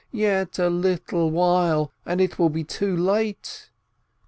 yet 0.11 0.57
a 0.57 0.67
little 0.67 1.29
while, 1.29 1.91
and 2.07 2.19
it 2.19 2.39
will 2.39 2.49
be 2.49 2.63
too 2.63 2.97
late 2.97 3.69